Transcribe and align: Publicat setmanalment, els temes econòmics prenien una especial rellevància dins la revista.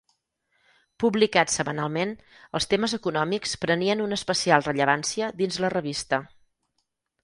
Publicat 1.03 1.53
setmanalment, 1.57 2.15
els 2.61 2.69
temes 2.73 2.97
econòmics 3.01 3.55
prenien 3.67 4.05
una 4.09 4.21
especial 4.23 4.69
rellevància 4.73 5.33
dins 5.45 5.65
la 5.67 5.75
revista. 5.81 6.27